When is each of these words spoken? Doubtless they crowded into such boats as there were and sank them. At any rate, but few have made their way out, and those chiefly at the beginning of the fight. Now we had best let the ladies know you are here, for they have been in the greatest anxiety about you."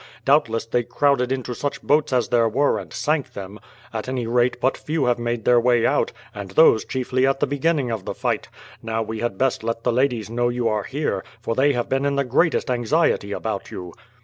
Doubtless 0.25 0.65
they 0.65 0.81
crowded 0.81 1.31
into 1.31 1.53
such 1.53 1.83
boats 1.83 2.11
as 2.11 2.29
there 2.29 2.49
were 2.49 2.79
and 2.79 2.91
sank 2.91 3.33
them. 3.33 3.59
At 3.93 4.09
any 4.09 4.25
rate, 4.25 4.59
but 4.59 4.75
few 4.75 5.05
have 5.05 5.19
made 5.19 5.45
their 5.45 5.59
way 5.59 5.85
out, 5.85 6.11
and 6.33 6.49
those 6.49 6.83
chiefly 6.83 7.27
at 7.27 7.39
the 7.39 7.45
beginning 7.45 7.91
of 7.91 8.05
the 8.05 8.15
fight. 8.15 8.49
Now 8.81 9.03
we 9.03 9.19
had 9.19 9.37
best 9.37 9.63
let 9.63 9.83
the 9.83 9.93
ladies 9.93 10.27
know 10.27 10.49
you 10.49 10.67
are 10.67 10.85
here, 10.85 11.23
for 11.39 11.53
they 11.53 11.73
have 11.73 11.87
been 11.87 12.03
in 12.05 12.15
the 12.15 12.23
greatest 12.23 12.71
anxiety 12.71 13.31
about 13.31 13.69
you." 13.69 13.93